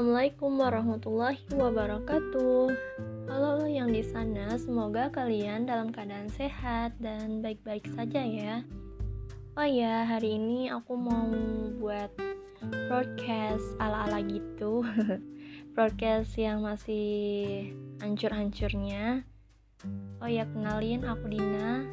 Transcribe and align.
Assalamualaikum 0.00 0.56
warahmatullahi 0.56 1.44
wabarakatuh. 1.60 2.72
Halo 3.28 3.68
yang 3.68 3.92
di 3.92 4.00
sana, 4.00 4.56
semoga 4.56 5.12
kalian 5.12 5.68
dalam 5.68 5.92
keadaan 5.92 6.32
sehat 6.32 6.96
dan 7.04 7.44
baik-baik 7.44 7.84
saja 7.92 8.24
ya. 8.24 8.64
Oh 9.60 9.68
ya, 9.68 10.08
hari 10.08 10.40
ini 10.40 10.72
aku 10.72 10.96
mau 10.96 11.28
buat 11.76 12.16
broadcast 12.88 13.76
ala-ala 13.76 14.24
gitu. 14.24 14.80
broadcast 15.76 16.32
yang 16.40 16.64
masih 16.64 17.68
hancur-hancurnya. 18.00 19.28
Oh 20.24 20.30
ya, 20.32 20.48
kenalin 20.48 21.04
aku 21.04 21.28
Dina. 21.28 21.84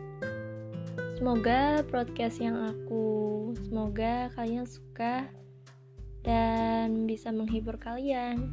Semoga 1.19 1.83
broadcast 1.83 2.39
yang 2.39 2.71
aku, 2.71 3.51
semoga 3.67 4.31
kalian 4.31 4.63
suka 4.63 5.27
dan 6.27 7.07
bisa 7.07 7.31
menghibur 7.31 7.79
kalian. 7.79 8.51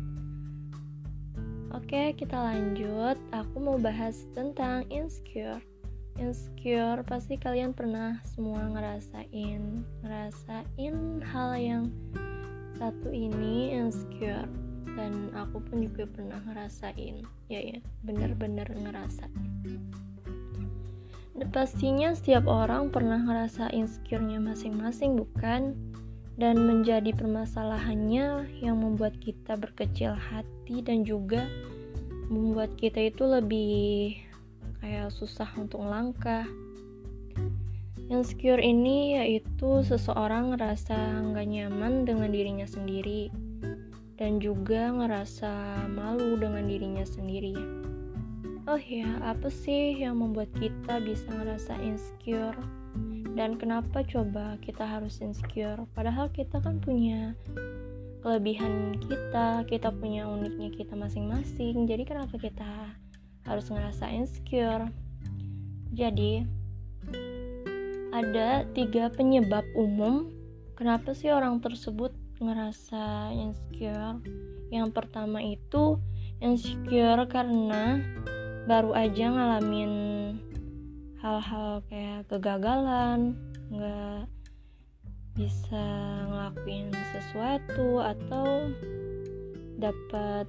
Oke, 1.74 2.14
kita 2.14 2.38
lanjut. 2.38 3.18
Aku 3.34 3.58
mau 3.58 3.74
bahas 3.82 4.14
tentang 4.38 4.86
insecure. 4.94 5.58
Insecure 6.22 7.02
pasti 7.02 7.34
kalian 7.34 7.74
pernah 7.74 8.22
semua 8.22 8.62
ngerasain, 8.70 9.82
ngerasain 10.06 10.96
hal 11.26 11.50
yang 11.58 11.90
satu 12.78 13.10
ini 13.10 13.74
insecure 13.74 14.46
dan 14.94 15.30
aku 15.34 15.58
pun 15.58 15.82
juga 15.82 16.06
pernah 16.06 16.38
ngerasain 16.46 17.22
ya 17.50 17.60
ya 17.62 17.78
bener-bener 18.06 18.66
ngerasain 18.66 19.42
pastinya 21.50 22.14
setiap 22.14 22.46
orang 22.50 22.90
pernah 22.90 23.18
ngerasain 23.18 23.74
insecure-nya 23.74 24.42
masing-masing 24.42 25.18
bukan 25.18 25.74
dan 26.34 26.58
menjadi 26.58 27.14
permasalahannya 27.14 28.58
yang 28.58 28.76
membuat 28.82 29.14
kita 29.22 29.54
berkecil 29.54 30.18
hati 30.18 30.82
dan 30.82 31.06
juga 31.06 31.46
membuat 32.26 32.74
kita 32.74 33.06
itu 33.06 33.22
lebih 33.22 34.18
kayak 34.82 35.14
susah 35.14 35.46
untuk 35.54 35.86
langkah 35.86 36.48
insecure 38.10 38.60
ini 38.60 39.16
yaitu 39.16 39.80
seseorang 39.86 40.52
ngerasa 40.52 41.24
nggak 41.32 41.46
nyaman 41.48 42.04
dengan 42.04 42.28
dirinya 42.34 42.66
sendiri 42.68 43.30
dan 44.18 44.38
juga 44.38 44.94
ngerasa 44.94 45.86
malu 45.90 46.38
dengan 46.38 46.70
dirinya 46.70 47.02
sendiri. 47.02 47.54
Oh 48.64 48.80
ya 48.80 49.08
apa 49.20 49.52
sih 49.52 50.00
yang 50.00 50.24
membuat 50.24 50.48
kita 50.56 50.96
bisa 51.04 51.28
ngerasa 51.28 51.76
insecure 51.84 52.56
dan 53.34 53.58
kenapa 53.58 54.06
coba 54.06 54.54
kita 54.62 54.86
harus 54.86 55.18
insecure? 55.18 55.82
Padahal 55.92 56.30
kita 56.30 56.62
kan 56.62 56.78
punya 56.78 57.34
kelebihan 58.22 58.96
kita 59.04 59.68
kita 59.68 59.90
punya 59.90 60.24
uniknya 60.30 60.70
kita 60.70 60.94
masing-masing. 60.94 61.84
Jadi 61.84 62.06
kenapa 62.06 62.38
kita 62.38 62.94
harus 63.44 63.66
ngerasa 63.68 64.06
insecure? 64.14 64.88
Jadi 65.92 66.46
ada 68.14 68.62
tiga 68.70 69.10
penyebab 69.10 69.66
umum 69.74 70.30
kenapa 70.78 71.10
sih 71.12 71.34
orang 71.34 71.58
tersebut 71.58 72.14
ngerasa 72.38 73.34
insecure. 73.34 74.22
Yang 74.70 74.88
pertama 74.94 75.42
itu 75.42 75.98
insecure 76.38 77.26
karena 77.26 77.98
baru 78.70 78.94
aja 78.94 79.28
ngalamin 79.28 79.92
hal-hal 81.24 81.80
kayak 81.88 82.28
kegagalan 82.28 83.32
nggak 83.72 84.28
bisa 85.32 85.84
ngelakuin 86.28 86.92
sesuatu 87.16 88.04
atau 88.04 88.68
dapat 89.80 90.44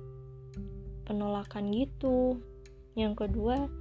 penolakan 1.07 1.71
gitu. 1.71 2.43
Yang 2.99 3.23
kedua 3.23 3.71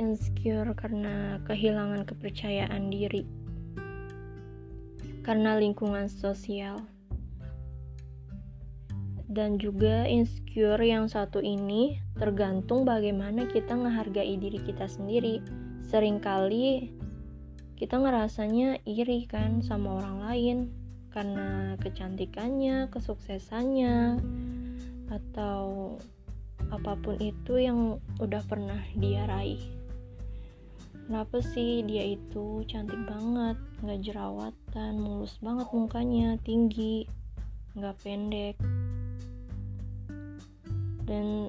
insecure 0.00 0.72
karena 0.72 1.36
kehilangan 1.44 2.08
kepercayaan 2.08 2.88
diri. 2.88 3.28
Karena 5.20 5.60
lingkungan 5.60 6.08
sosial. 6.08 6.80
Dan 9.28 9.60
juga 9.60 10.08
insecure 10.08 10.80
yang 10.80 11.12
satu 11.12 11.44
ini 11.44 12.00
tergantung 12.16 12.88
bagaimana 12.88 13.44
kita 13.44 13.76
menghargai 13.76 14.40
diri 14.40 14.56
kita 14.64 14.88
sendiri 14.88 15.67
sering 15.88 16.20
kali 16.20 16.92
kita 17.80 17.96
ngerasanya 17.96 18.84
iri 18.84 19.24
kan 19.24 19.64
sama 19.64 19.96
orang 20.04 20.16
lain 20.20 20.58
karena 21.08 21.80
kecantikannya, 21.80 22.92
kesuksesannya, 22.92 24.20
atau 25.08 25.96
apa 26.68 26.92
pun 27.00 27.16
itu 27.16 27.56
yang 27.56 27.96
udah 28.20 28.44
pernah 28.44 28.76
dia 29.00 29.24
raih. 29.24 29.62
Kenapa 31.08 31.40
sih 31.40 31.80
dia 31.88 32.04
itu 32.04 32.60
cantik 32.68 33.00
banget, 33.08 33.56
nggak 33.80 34.00
jerawatan, 34.04 34.92
mulus 35.00 35.40
banget 35.40 35.72
mukanya, 35.72 36.36
tinggi, 36.44 37.08
nggak 37.72 37.96
pendek. 38.04 38.60
Dan 41.08 41.48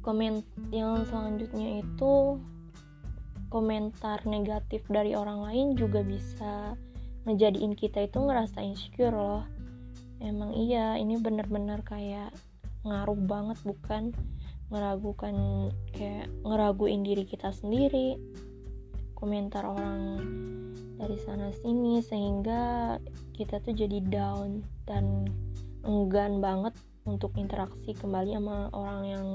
komen 0.00 0.40
yang 0.72 1.04
selanjutnya 1.04 1.84
itu 1.84 2.40
komentar 3.54 4.18
negatif 4.26 4.82
dari 4.90 5.14
orang 5.14 5.46
lain 5.46 5.66
juga 5.78 6.02
bisa 6.02 6.74
ngejadiin 7.30 7.78
kita 7.78 8.02
itu 8.02 8.18
ngerasa 8.18 8.58
insecure 8.66 9.14
loh. 9.14 9.46
Emang 10.18 10.50
iya 10.58 10.98
ini 10.98 11.14
bener-bener 11.22 11.78
kayak 11.86 12.34
ngaruh 12.82 13.20
banget 13.30 13.58
bukan 13.62 14.10
ngeragukan 14.74 15.70
kayak 15.94 16.26
ngeraguin 16.42 17.06
diri 17.06 17.22
kita 17.22 17.54
sendiri 17.54 18.18
komentar 19.14 19.62
orang 19.62 20.18
dari 20.98 21.14
sana 21.22 21.54
sini 21.54 22.02
sehingga 22.02 22.96
kita 23.38 23.62
tuh 23.62 23.72
jadi 23.76 24.02
down 24.02 24.66
dan 24.88 25.30
enggan 25.86 26.42
banget 26.42 26.74
untuk 27.06 27.36
interaksi 27.38 27.94
kembali 27.94 28.34
sama 28.34 28.72
orang 28.74 29.00
yang 29.06 29.26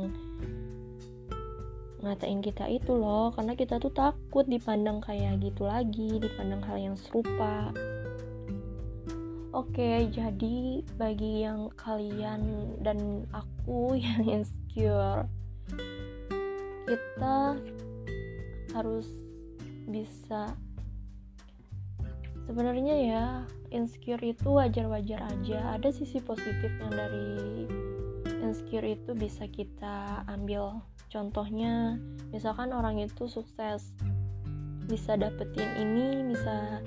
ngatain 2.00 2.40
kita 2.40 2.66
itu 2.72 2.96
loh 2.96 3.36
karena 3.36 3.54
kita 3.60 3.76
tuh 3.78 3.92
takut 3.92 4.48
dipandang 4.48 5.04
kayak 5.04 5.40
gitu 5.44 5.68
lagi 5.68 6.20
dipandang 6.20 6.64
hal 6.64 6.78
yang 6.80 6.96
serupa 6.96 7.72
Oke, 9.50 10.06
jadi 10.14 10.86
bagi 10.94 11.42
yang 11.42 11.74
kalian 11.74 12.70
dan 12.86 13.26
aku 13.34 13.92
yang 14.06 14.22
insecure, 14.22 15.26
kita 16.86 17.58
harus 18.78 19.10
bisa 19.90 20.54
sebenarnya 22.46 22.96
ya 23.02 23.26
insecure 23.74 24.22
itu 24.22 24.54
wajar-wajar 24.54 25.18
aja. 25.26 25.82
Ada 25.82 25.98
sisi 25.98 26.22
positif 26.22 26.70
yang 26.78 26.94
dari 26.94 27.66
insecure 28.46 28.86
itu 28.86 29.18
bisa 29.18 29.50
kita 29.50 30.30
ambil 30.30 30.78
contohnya 31.10 31.98
misalkan 32.30 32.70
orang 32.72 33.02
itu 33.02 33.26
sukses 33.26 33.94
bisa 34.86 35.18
dapetin 35.18 35.70
ini 35.78 36.34
bisa 36.34 36.82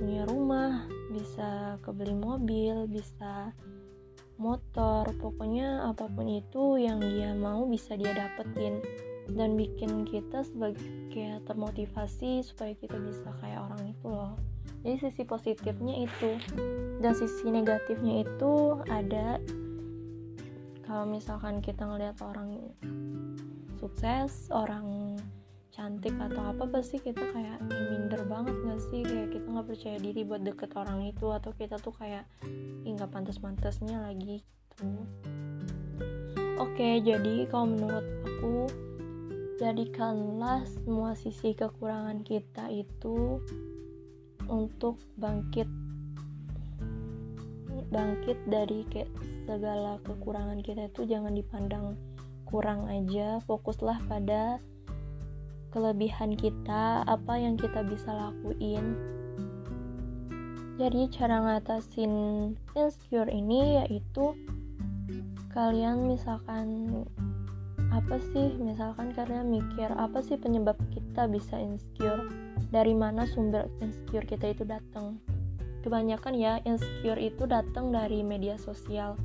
punya 0.00 0.24
rumah 0.28 0.84
bisa 1.12 1.80
kebeli 1.82 2.12
mobil 2.14 2.88
bisa 2.88 3.52
motor 4.38 5.02
pokoknya 5.18 5.90
apa 5.90 6.06
pun 6.06 6.30
itu 6.30 6.78
yang 6.78 7.02
dia 7.02 7.34
mau 7.34 7.66
bisa 7.66 7.98
dia 7.98 8.14
dapetin. 8.14 8.80
Dan 9.28 9.60
bikin 9.60 10.08
kita 10.08 10.40
sebagai 10.40 10.80
kayak 11.12 11.44
termotivasi 11.44 12.40
supaya 12.40 12.72
kita 12.80 12.96
bisa 12.96 13.28
kayak 13.44 13.60
orang 13.60 13.92
itu 13.92 14.06
loh. 14.08 14.32
Jadi 14.80 14.96
sisi 15.04 15.22
positifnya 15.26 16.06
itu 16.08 16.30
dan 17.02 17.12
sisi 17.12 17.50
negatifnya 17.52 18.24
itu 18.24 18.78
ada 18.88 19.36
kalau 20.88 21.04
misalkan 21.04 21.60
kita 21.60 21.84
ngelihat 21.84 22.16
orang 22.24 22.72
sukses 23.78 24.50
orang 24.50 25.16
cantik 25.70 26.14
atau 26.18 26.50
apa 26.50 26.66
pasti 26.66 26.98
kita 26.98 27.22
kayak 27.30 27.62
minder 27.70 28.26
banget 28.26 28.54
gak 28.66 28.82
sih? 28.90 29.06
Kayak 29.06 29.38
kita 29.38 29.46
nggak 29.46 29.68
percaya 29.70 29.98
diri 30.02 30.26
buat 30.26 30.42
deket 30.42 30.74
orang 30.74 31.06
itu 31.06 31.30
atau 31.30 31.54
kita 31.54 31.78
tuh 31.78 31.94
kayak 31.94 32.26
nggak 32.82 33.10
pantas-pantasnya 33.14 34.02
lagi 34.02 34.42
gitu. 34.78 34.90
Oke 36.58 36.98
jadi 37.02 37.46
kalau 37.46 37.70
menurut 37.70 38.06
aku 38.26 38.66
jadikanlah 39.58 40.62
semua 40.66 41.14
sisi 41.18 41.54
kekurangan 41.54 42.22
kita 42.22 42.70
itu 42.70 43.42
untuk 44.46 44.98
bangkit 45.18 45.66
bangkit 47.88 48.38
dari 48.46 48.86
kayak 48.90 49.10
segala 49.48 49.98
kekurangan 50.04 50.60
kita 50.60 50.86
itu 50.86 51.08
jangan 51.08 51.32
dipandang 51.34 51.96
kurang 52.48 52.88
aja 52.88 53.44
fokuslah 53.44 54.00
pada 54.08 54.56
kelebihan 55.68 56.32
kita 56.32 57.04
apa 57.04 57.36
yang 57.36 57.60
kita 57.60 57.84
bisa 57.84 58.08
lakuin. 58.08 58.96
Jadi 60.80 61.12
cara 61.12 61.44
ngatasin 61.44 62.12
insecure 62.72 63.28
ini 63.28 63.84
yaitu 63.84 64.32
kalian 65.52 66.08
misalkan 66.08 66.88
apa 67.92 68.20
sih 68.32 68.54
misalkan 68.62 69.10
kalian 69.12 69.52
mikir 69.52 69.90
apa 69.92 70.22
sih 70.24 70.40
penyebab 70.40 70.78
kita 70.88 71.28
bisa 71.28 71.60
insecure? 71.60 72.24
Dari 72.72 72.96
mana 72.96 73.28
sumber 73.28 73.68
insecure 73.84 74.24
kita 74.24 74.56
itu 74.56 74.64
datang? 74.64 75.20
Kebanyakan 75.84 76.32
ya 76.32 76.64
insecure 76.64 77.20
itu 77.20 77.44
datang 77.44 77.92
dari 77.92 78.24
media 78.24 78.56
sosial 78.56 79.18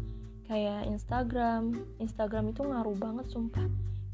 kayak 0.48 0.88
Instagram. 0.88 1.84
Instagram 2.00 2.52
itu 2.52 2.62
ngaruh 2.64 2.98
banget 2.98 3.26
sumpah. 3.32 3.68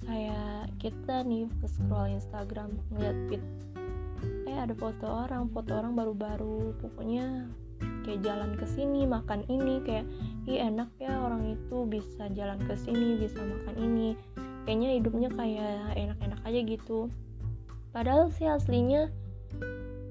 Kayak 0.05 0.71
kita 0.79 1.21
nih 1.25 1.49
ke 1.59 1.67
scroll 1.67 2.15
Instagram 2.15 2.79
ngeliat 2.93 3.17
feed. 3.27 3.43
Eh 4.49 4.57
ada 4.57 4.73
foto 4.73 5.05
orang 5.05 5.51
foto 5.51 5.71
orang 5.75 5.93
baru-baru. 5.93 6.73
Pokoknya 6.81 7.49
kayak 8.07 8.23
jalan 8.25 8.51
ke 8.57 8.65
sini 8.65 9.05
makan 9.05 9.45
ini. 9.51 9.81
Kayak 9.83 10.05
ih 10.49 10.59
enak 10.59 10.89
ya 10.97 11.13
orang 11.19 11.53
itu 11.53 11.85
bisa 11.85 12.31
jalan 12.33 12.57
ke 12.65 12.73
sini 12.79 13.19
bisa 13.19 13.41
makan 13.41 13.75
ini. 13.77 14.09
Kayaknya 14.65 14.89
hidupnya 15.01 15.29
kayak 15.33 15.97
enak-enak 15.97 16.41
aja 16.45 16.59
gitu. 16.65 16.99
Padahal 17.89 18.29
sih 18.29 18.45
aslinya 18.45 19.09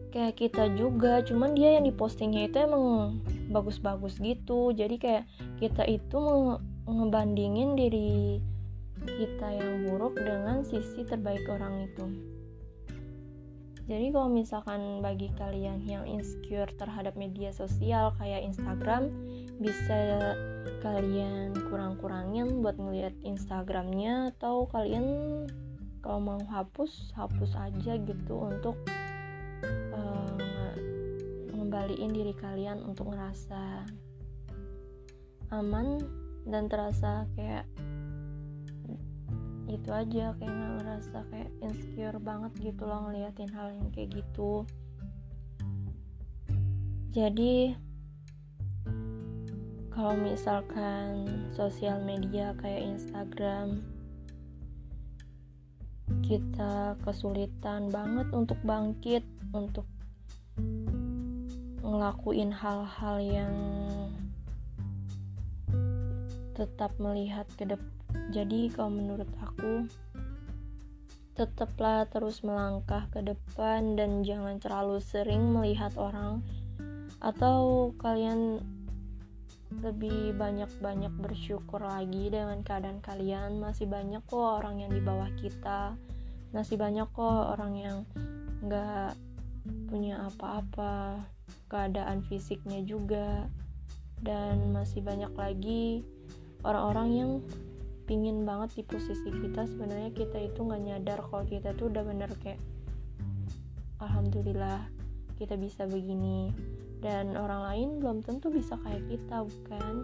kayak 0.08 0.40
kita 0.40 0.72
juga 0.74 1.20
cuman 1.22 1.52
dia 1.52 1.78
yang 1.78 1.84
dipostingnya 1.86 2.48
itu 2.48 2.56
emang 2.58 3.18
bagus-bagus 3.52 4.18
gitu. 4.18 4.72
Jadi 4.72 4.96
kayak 4.98 5.24
kita 5.58 5.82
itu 5.90 6.18
ngebandingin 6.86 7.74
diri 7.74 8.38
kita 9.04 9.48
yang 9.54 9.86
buruk 9.86 10.18
dengan 10.18 10.62
sisi 10.62 11.02
terbaik 11.06 11.46
orang 11.50 11.86
itu. 11.86 12.06
Jadi 13.88 14.12
kalau 14.12 14.28
misalkan 14.28 15.00
bagi 15.00 15.32
kalian 15.40 15.80
yang 15.88 16.04
insecure 16.04 16.68
terhadap 16.76 17.16
media 17.16 17.48
sosial 17.56 18.12
kayak 18.20 18.44
Instagram 18.44 19.08
bisa 19.58 20.36
kalian 20.84 21.56
kurang-kurangin 21.72 22.60
buat 22.60 22.76
ngeliat 22.76 23.16
Instagramnya 23.24 24.36
atau 24.36 24.68
kalian 24.68 25.06
kalau 26.04 26.20
mau 26.20 26.40
hapus 26.52 27.16
hapus 27.16 27.56
aja 27.56 27.96
gitu 27.96 28.36
untuk 28.36 28.76
ngembaliin 31.56 32.12
diri 32.12 32.36
kalian 32.36 32.84
untuk 32.84 33.12
ngerasa 33.12 33.88
aman 35.48 36.02
dan 36.48 36.68
terasa 36.68 37.24
kayak 37.36 37.64
itu 39.68 39.90
aja 39.92 40.32
kayak 40.40 40.48
nggak 40.52 40.72
ngerasa 40.80 41.18
kayak 41.28 41.50
insecure 41.60 42.18
banget 42.20 42.52
gitu 42.72 42.88
loh 42.88 43.04
ngeliatin 43.04 43.52
hal 43.52 43.68
yang 43.76 43.88
kayak 43.92 44.10
gitu. 44.16 44.64
Jadi 47.12 47.76
kalau 49.92 50.14
misalkan 50.16 51.28
sosial 51.52 52.00
media 52.00 52.56
kayak 52.62 52.96
Instagram 52.96 53.84
kita 56.24 56.96
kesulitan 57.04 57.92
banget 57.92 58.28
untuk 58.32 58.56
bangkit 58.64 59.24
untuk 59.52 59.84
ngelakuin 61.84 62.52
hal-hal 62.52 63.16
yang 63.20 63.54
tetap 66.58 66.90
melihat 66.98 67.46
ke 67.54 67.62
depan 67.62 67.86
jadi 68.28 68.68
kalau 68.74 68.92
menurut 68.92 69.30
aku 69.40 69.88
tetaplah 71.38 72.02
terus 72.10 72.42
melangkah 72.42 73.06
ke 73.14 73.22
depan 73.22 73.94
dan 73.94 74.26
jangan 74.26 74.58
terlalu 74.58 74.98
sering 74.98 75.54
melihat 75.54 75.94
orang. 75.94 76.42
Atau 77.22 77.94
kalian 78.02 78.58
lebih 79.78 80.34
banyak-banyak 80.34 81.14
bersyukur 81.22 81.78
lagi 81.78 82.34
dengan 82.34 82.66
keadaan 82.66 82.98
kalian. 82.98 83.62
Masih 83.62 83.86
banyak 83.86 84.18
kok 84.26 84.58
orang 84.58 84.82
yang 84.82 84.90
di 84.90 84.98
bawah 84.98 85.30
kita. 85.38 85.94
Masih 86.50 86.74
banyak 86.74 87.06
kok 87.14 87.54
orang 87.54 87.72
yang 87.78 87.98
nggak 88.66 89.14
punya 89.86 90.26
apa-apa 90.26 91.22
keadaan 91.70 92.26
fisiknya 92.26 92.82
juga. 92.82 93.46
Dan 94.18 94.74
masih 94.74 95.06
banyak 95.06 95.30
lagi 95.38 96.02
orang-orang 96.66 97.08
yang 97.14 97.30
pingin 98.08 98.42
banget 98.48 98.80
di 98.80 98.82
posisi 98.88 99.28
kita 99.28 99.68
sebenarnya 99.68 100.10
kita 100.16 100.40
itu 100.40 100.64
nggak 100.64 100.82
nyadar 100.82 101.20
kalau 101.28 101.44
kita 101.44 101.76
tuh 101.76 101.92
udah 101.92 102.02
bener 102.02 102.30
kayak 102.40 102.58
alhamdulillah 104.00 104.88
kita 105.38 105.54
bisa 105.54 105.86
begini. 105.86 106.50
Dan 106.98 107.38
orang 107.38 107.62
lain 107.70 107.88
belum 108.02 108.18
tentu 108.26 108.50
bisa 108.50 108.74
kayak 108.82 109.06
kita 109.06 109.46
bukan? 109.46 109.94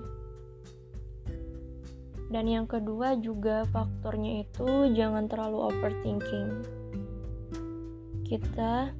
Dan 2.31 2.47
yang 2.47 2.71
kedua 2.71 3.19
juga 3.19 3.67
faktornya 3.75 4.47
itu 4.47 4.95
jangan 4.95 5.27
terlalu 5.27 5.75
overthinking. 5.75 6.51
Kita 8.23 8.95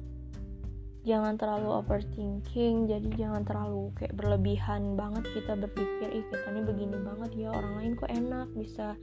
jangan 1.05 1.37
terlalu 1.37 1.69
overthinking 1.85 2.89
jadi 2.89 3.07
jangan 3.13 3.45
terlalu 3.45 3.93
kayak 3.93 4.17
berlebihan 4.17 4.97
banget 4.97 5.21
kita 5.37 5.53
berpikir 5.53 6.09
ih 6.09 6.25
kita 6.33 6.49
ini 6.49 6.61
begini 6.65 6.97
banget 7.05 7.31
ya 7.37 7.49
orang 7.53 7.73
lain 7.77 7.91
kok 7.93 8.09
enak 8.09 8.49
bisa 8.57 8.97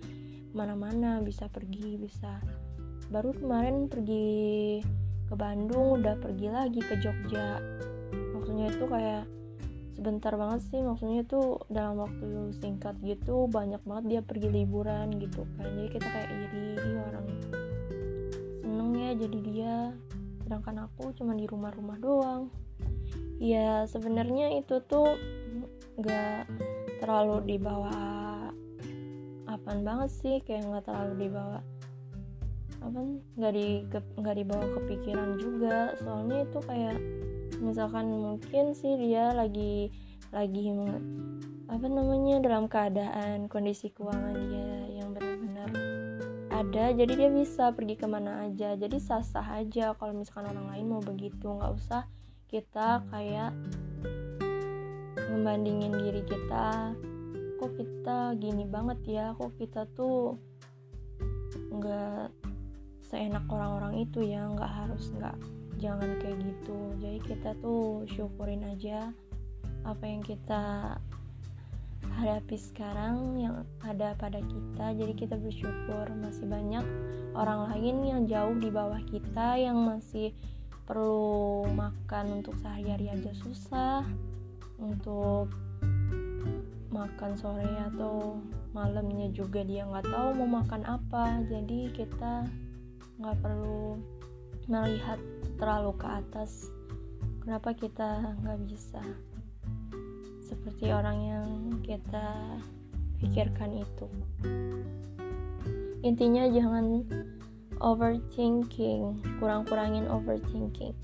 mana-mana 0.52 1.20
bisa 1.25 1.49
pergi 1.49 1.96
bisa. 1.96 2.40
Baru 3.08 3.32
kemarin 3.37 3.88
pergi 3.88 4.81
ke 5.28 5.34
Bandung 5.37 6.00
udah 6.00 6.16
pergi 6.20 6.49
lagi 6.52 6.81
ke 6.81 7.00
Jogja. 7.00 7.60
Maksudnya 8.37 8.69
itu 8.69 8.84
kayak 8.84 9.25
sebentar 9.93 10.32
banget 10.37 10.60
sih 10.72 10.81
maksudnya 10.81 11.25
itu 11.25 11.60
dalam 11.69 12.00
waktu 12.00 12.56
singkat 12.56 12.96
gitu 13.05 13.48
banyak 13.48 13.81
banget 13.84 14.05
dia 14.08 14.20
pergi 14.20 14.48
liburan 14.52 15.08
gitu 15.16 15.44
kan. 15.56 15.69
Jadi 15.72 15.88
kita 15.88 16.06
kayak 16.08 16.31
iri 16.31 16.96
orang 17.00 17.26
seneng 18.62 18.90
ya 18.96 19.10
jadi 19.16 19.38
dia 19.44 19.76
sedangkan 20.44 20.87
aku 20.91 21.15
cuma 21.15 21.33
di 21.33 21.47
rumah-rumah 21.47 21.99
doang. 22.03 22.43
Ya 23.43 23.87
sebenarnya 23.91 24.59
itu 24.59 24.79
tuh 24.87 25.19
nggak 25.99 26.47
terlalu 27.03 27.56
dibawa 27.56 27.94
apaan 29.50 29.83
banget 29.83 30.11
sih 30.15 30.37
kayak 30.47 30.67
nggak 30.67 30.85
terlalu 30.87 31.29
dibawa 31.29 31.59
apa 32.83 32.99
nggak 33.39 33.53
di 33.55 33.67
nggak 34.19 34.37
dibawa 34.43 34.65
kepikiran 34.81 35.31
juga. 35.39 35.94
Soalnya 36.03 36.47
itu 36.47 36.59
kayak 36.67 36.99
misalkan 37.63 38.11
mungkin 38.11 38.75
sih 38.75 38.99
dia 38.99 39.31
lagi 39.31 39.94
lagi 40.34 40.72
apa 41.70 41.87
namanya 41.87 42.43
dalam 42.43 42.67
keadaan 42.67 43.46
kondisi 43.46 43.94
keuangan 43.94 44.34
dia 44.34 44.81
ada 46.62 46.94
jadi 46.94 47.12
dia 47.19 47.31
bisa 47.34 47.74
pergi 47.74 47.98
ke 47.98 48.06
mana 48.06 48.46
aja. 48.46 48.78
Jadi 48.78 49.02
sah-sah 49.02 49.58
aja 49.58 49.98
kalau 49.98 50.14
misalkan 50.14 50.54
orang 50.54 50.70
lain 50.70 50.86
mau 50.94 51.02
begitu. 51.02 51.50
Nggak 51.58 51.74
usah 51.74 52.02
kita 52.46 53.02
kayak 53.10 53.50
membandingin 55.34 55.90
diri 55.90 56.22
kita. 56.22 56.94
Kok 57.58 57.72
kita 57.74 58.38
gini 58.38 58.62
banget 58.70 58.98
ya? 59.10 59.26
Kok 59.34 59.58
kita 59.58 59.90
tuh 59.98 60.38
nggak 61.74 62.31
seenak 63.10 63.42
orang-orang 63.50 64.06
itu 64.06 64.22
ya? 64.22 64.46
Nggak 64.46 64.70
harus 64.70 65.10
nggak 65.19 65.34
jangan 65.82 66.14
kayak 66.22 66.38
gitu. 66.46 66.78
Jadi 67.02 67.19
kita 67.26 67.58
tuh 67.58 68.06
syukurin 68.06 68.62
aja 68.70 69.10
apa 69.82 70.04
yang 70.06 70.22
kita 70.22 70.94
hadapi 72.32 72.56
sekarang 72.56 73.36
yang 73.36 73.69
ada 73.84 74.17
pada 74.17 74.41
kita. 74.41 74.96
Jadi 74.96 75.12
kita 75.12 75.36
bersyukur 75.36 76.08
masih 76.17 76.48
banyak 76.48 76.81
orang 77.36 77.69
lain 77.69 77.96
yang 78.08 78.20
jauh 78.24 78.56
di 78.56 78.72
bawah 78.72 79.05
kita 79.05 79.60
yang 79.60 79.77
masih 79.84 80.32
perlu 80.89 81.69
makan 81.77 82.41
untuk 82.41 82.56
sehari-hari 82.65 83.12
aja 83.12 83.36
susah 83.36 84.01
untuk 84.81 85.53
makan 86.89 87.36
sore 87.36 87.69
atau 87.93 88.41
malamnya 88.72 89.29
juga 89.29 89.60
dia 89.60 89.84
nggak 89.84 90.08
tahu 90.08 90.32
mau 90.32 90.65
makan 90.65 90.89
apa. 90.89 91.44
Jadi 91.53 91.93
kita 91.93 92.48
nggak 93.20 93.36
perlu 93.44 94.01
melihat 94.72 95.20
terlalu 95.60 95.93
ke 96.01 96.08
atas 96.08 96.72
kenapa 97.44 97.77
kita 97.77 98.41
nggak 98.41 98.60
bisa 98.72 99.05
seperti 100.43 100.91
orang 100.91 101.19
yang 101.22 101.49
kita 101.87 102.58
pikirkan 103.22 103.79
itu 103.79 104.06
intinya 106.03 106.51
jangan 106.51 107.06
overthinking 107.79 109.22
kurang-kurangin 109.39 110.11
overthinking 110.11 110.99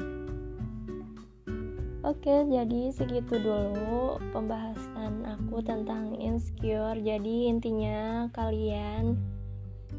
Oke, 2.07 2.47
jadi 2.47 2.95
segitu 2.95 3.37
dulu 3.43 4.17
pembahasan 4.31 5.29
aku 5.29 5.61
tentang 5.61 6.17
insecure. 6.17 6.95
Jadi 6.95 7.53
intinya 7.53 8.31
kalian 8.33 9.19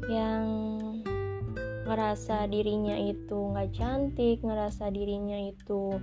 yang 0.08 0.48
ngerasa 1.84 2.48
dirinya 2.48 2.96
itu 2.98 3.52
nggak 3.52 3.76
cantik, 3.76 4.40
ngerasa 4.42 4.88
dirinya 4.90 5.38
itu 5.54 6.02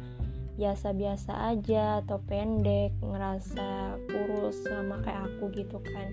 biasa-biasa 0.57 1.53
aja 1.53 2.01
atau 2.01 2.17
pendek 2.25 2.97
ngerasa 3.05 4.01
kurus 4.09 4.65
sama 4.65 4.97
kayak 5.05 5.29
aku 5.29 5.53
gitu 5.53 5.77
kan. 5.85 6.09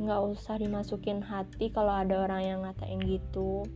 Nggak 0.00 0.20
usah 0.34 0.56
dimasukin 0.56 1.20
hati 1.20 1.68
kalau 1.68 1.92
ada 1.92 2.24
orang 2.24 2.42
yang 2.42 2.58
ngatain 2.64 2.98
gitu. 3.04 3.68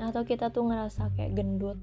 Atau 0.00 0.24
kita 0.24 0.48
tuh 0.48 0.64
ngerasa 0.64 1.12
kayak 1.14 1.36
gendut. 1.36 1.76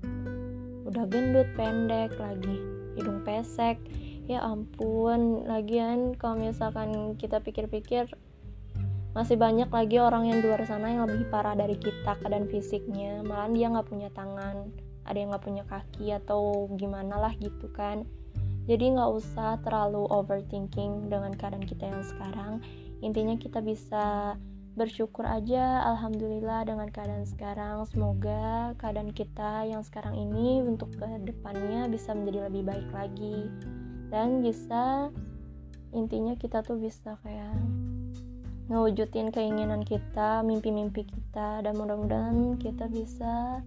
Udah 0.90 1.06
gendut 1.06 1.46
pendek 1.54 2.18
lagi. 2.18 2.58
Hidung 2.98 3.22
pesek. 3.22 3.78
Ya 4.26 4.42
ampun 4.42 5.46
lagian 5.46 6.18
kalau 6.18 6.42
misalkan 6.42 7.14
kita 7.22 7.38
pikir-pikir 7.44 8.10
masih 9.14 9.38
banyak 9.38 9.70
lagi 9.70 10.02
orang 10.02 10.26
yang 10.26 10.42
di 10.42 10.50
luar 10.50 10.66
sana 10.66 10.90
yang 10.90 11.06
lebih 11.06 11.30
parah 11.30 11.54
dari 11.54 11.78
kita 11.78 12.18
keadaan 12.18 12.50
fisiknya. 12.50 13.22
Malah 13.22 13.54
dia 13.54 13.70
nggak 13.70 13.88
punya 13.88 14.10
tangan 14.10 14.74
ada 15.04 15.18
yang 15.20 15.32
nggak 15.32 15.46
punya 15.46 15.64
kaki 15.68 16.16
atau 16.16 16.72
gimana 16.80 17.20
lah 17.20 17.34
gitu 17.40 17.68
kan. 17.72 18.08
Jadi 18.64 18.96
nggak 18.96 19.12
usah 19.12 19.60
terlalu 19.60 20.08
overthinking 20.08 21.12
dengan 21.12 21.36
keadaan 21.36 21.68
kita 21.68 21.92
yang 21.92 22.04
sekarang. 22.04 22.54
Intinya 23.04 23.36
kita 23.36 23.60
bisa 23.60 24.40
bersyukur 24.74 25.28
aja 25.28 25.84
alhamdulillah 25.84 26.64
dengan 26.64 26.88
keadaan 26.88 27.28
sekarang. 27.28 27.84
Semoga 27.92 28.72
keadaan 28.80 29.12
kita 29.12 29.68
yang 29.68 29.84
sekarang 29.84 30.16
ini 30.16 30.64
untuk 30.64 30.96
ke 30.96 31.08
depannya 31.28 31.92
bisa 31.92 32.16
menjadi 32.16 32.48
lebih 32.48 32.64
baik 32.64 32.90
lagi. 32.96 33.52
Dan 34.08 34.40
bisa 34.40 35.12
intinya 35.92 36.34
kita 36.40 36.64
tuh 36.64 36.80
bisa 36.80 37.20
kayak 37.22 37.54
ngewujudin 38.72 39.30
keinginan 39.36 39.84
kita 39.84 40.40
mimpi-mimpi 40.40 41.04
kita. 41.04 41.60
Dan 41.68 41.76
mudah-mudahan 41.76 42.56
kita 42.64 42.88
bisa 42.88 43.60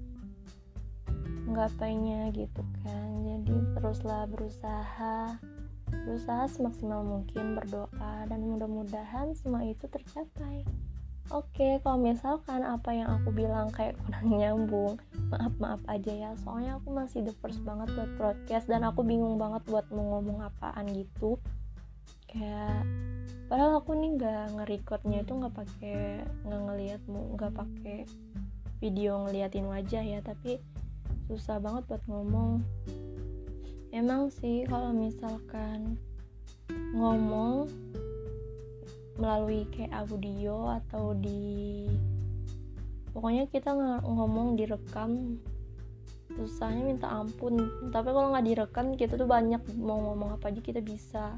nggapainya 1.47 2.35
gitu 2.35 2.63
kan 2.83 3.11
jadi 3.23 3.55
teruslah 3.79 4.27
berusaha 4.27 5.39
berusaha 5.87 6.45
semaksimal 6.51 7.07
mungkin 7.07 7.55
berdoa 7.55 8.27
dan 8.27 8.41
mudah-mudahan 8.43 9.35
semua 9.39 9.63
itu 9.63 9.87
tercapai 9.87 10.67
Oke, 11.35 11.83
kalau 11.83 11.99
misalkan 11.99 12.63
apa 12.63 12.95
yang 12.95 13.11
aku 13.19 13.35
bilang 13.35 13.67
kayak 13.75 13.99
kurang 14.07 14.31
nyambung, 14.31 14.95
maaf-maaf 15.35 15.83
aja 15.91 16.15
ya. 16.15 16.31
Soalnya 16.39 16.79
aku 16.79 16.95
masih 16.95 17.27
the 17.27 17.35
first 17.43 17.59
banget 17.67 17.91
buat 17.99 18.11
podcast 18.15 18.71
dan 18.71 18.87
aku 18.87 19.03
bingung 19.03 19.35
banget 19.35 19.59
buat 19.67 19.91
mau 19.91 20.07
ngomong 20.07 20.47
apaan 20.47 20.87
gitu. 20.87 21.35
Kayak 22.31 22.87
padahal 23.51 23.83
aku 23.83 23.99
nih 23.99 24.15
nggak 24.15 24.45
nge-recordnya 24.55 25.27
itu 25.27 25.33
nggak 25.35 25.55
pakai 25.59 26.23
nggak 26.47 26.63
ngeliat 26.63 27.03
nggak 27.11 27.53
pakai 27.59 27.99
video 28.79 29.27
ngeliatin 29.27 29.67
wajah 29.67 30.07
ya, 30.07 30.23
tapi 30.23 30.63
susah 31.27 31.59
banget 31.59 31.83
buat 31.91 32.03
ngomong. 32.07 32.63
Emang 33.91 34.31
sih 34.31 34.63
kalau 34.71 34.95
misalkan 34.95 35.99
ngomong 36.95 37.67
melalui 39.19 39.67
kayak 39.75 40.07
audio 40.07 40.77
atau 40.79 41.17
di 41.17 41.89
pokoknya 43.11 43.49
kita 43.49 43.73
ngomong 44.05 44.55
direkam 44.55 45.41
susahnya 46.37 46.87
minta 46.87 47.09
ampun. 47.11 47.59
Tapi 47.91 48.09
kalau 48.13 48.31
nggak 48.31 48.47
direkam 48.47 48.87
kita 48.95 49.19
tuh 49.19 49.27
banyak 49.27 49.63
mau 49.81 49.99
ngomong 50.13 50.39
apa 50.39 50.53
aja 50.53 50.61
kita 50.63 50.79
bisa. 50.79 51.35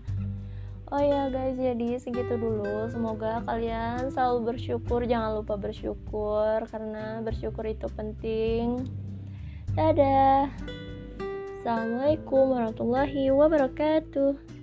Oh 0.89 1.01
ya 1.05 1.29
guys 1.29 1.57
jadi 1.57 2.01
segitu 2.01 2.41
dulu. 2.41 2.89
Semoga 2.89 3.45
kalian 3.45 4.09
selalu 4.09 4.57
bersyukur. 4.57 5.05
Jangan 5.05 5.37
lupa 5.37 5.61
bersyukur 5.61 6.65
karena 6.69 7.21
bersyukur 7.21 7.65
itu 7.69 7.87
penting 7.93 8.89
Dadah. 9.79 10.51
Assalamualaikum 11.63 12.51
warahmatullahi 12.51 13.31
wabarakatuh. 13.31 14.58